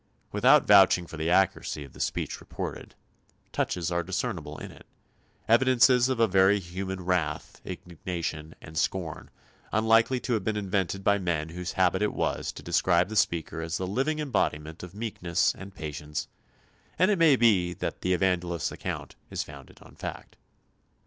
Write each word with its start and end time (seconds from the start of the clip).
Without 0.31 0.65
vouching 0.65 1.05
for 1.05 1.15
the 1.15 1.29
accuracy 1.29 1.83
of 1.83 1.93
the 1.93 1.99
speech 1.99 2.39
reported, 2.41 2.95
touches 3.51 3.91
are 3.91 4.01
discernible 4.01 4.57
in 4.57 4.71
it 4.71 4.87
evidences 5.47 6.09
of 6.09 6.19
a 6.19 6.27
very 6.27 6.57
human 6.59 7.01
wrath, 7.05 7.61
indignation, 7.63 8.55
and 8.63 8.79
scorn 8.79 9.29
unlikely 9.71 10.19
to 10.21 10.33
have 10.33 10.43
been 10.43 10.57
invented 10.57 11.03
by 11.03 11.19
men 11.19 11.49
whose 11.49 11.73
habit 11.73 12.01
it 12.01 12.15
was 12.15 12.51
to 12.51 12.63
describe 12.63 13.09
the 13.09 13.15
speaker 13.15 13.61
as 13.61 13.77
the 13.77 13.85
living 13.85 14.17
embodiment 14.17 14.81
of 14.81 14.95
meekness 14.95 15.53
and 15.55 15.75
patience, 15.75 16.27
and 16.97 17.11
it 17.11 17.19
may 17.19 17.35
be 17.35 17.71
that 17.75 18.01
the 18.01 18.13
evangelist's 18.13 18.71
account 18.71 19.15
is 19.29 19.43
founded 19.43 19.77
on 19.83 19.93
fact. 19.95 20.35